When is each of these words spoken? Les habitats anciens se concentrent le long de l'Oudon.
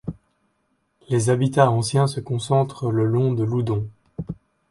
Les 1.09 1.29
habitats 1.29 1.69
anciens 1.69 2.07
se 2.07 2.19
concentrent 2.19 2.89
le 2.89 3.05
long 3.05 3.33
de 3.35 3.43
l'Oudon. 3.43 3.87